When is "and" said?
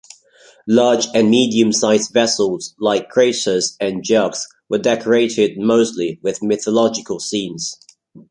1.13-1.29, 3.79-4.03